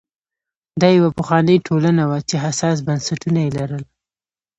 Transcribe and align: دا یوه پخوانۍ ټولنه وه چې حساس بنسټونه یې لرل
دا 0.81 0.87
یوه 0.97 1.09
پخوانۍ 1.17 1.57
ټولنه 1.67 2.03
وه 2.09 2.19
چې 2.29 2.35
حساس 2.45 2.77
بنسټونه 2.87 3.39
یې 3.45 3.51
لرل 3.57 3.83